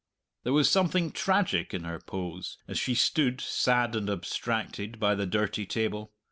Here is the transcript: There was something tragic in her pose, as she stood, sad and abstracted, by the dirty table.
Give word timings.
There 0.41 0.53
was 0.53 0.67
something 0.67 1.11
tragic 1.11 1.75
in 1.75 1.83
her 1.83 1.99
pose, 1.99 2.57
as 2.67 2.79
she 2.79 2.95
stood, 2.95 3.39
sad 3.39 3.95
and 3.95 4.09
abstracted, 4.09 4.99
by 4.99 5.13
the 5.13 5.27
dirty 5.27 5.67
table. 5.67 6.11